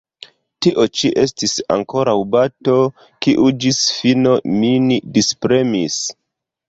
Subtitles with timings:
[0.65, 2.77] Tio ĉi estis ankoraŭ bato,
[3.27, 4.89] kiu ĝis fino min
[5.19, 6.01] dispremis.